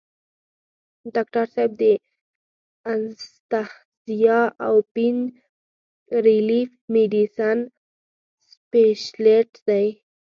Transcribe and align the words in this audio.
ډاکټر 1.15 1.45
صېب 1.53 1.71
دانستهزيا 1.79 4.39
او 4.67 4.75
پين 4.93 5.17
ريليف 6.25 6.69
ميډيسن 6.93 7.57
سپيشلسټ 8.51 9.49
دے۔ 9.67 9.83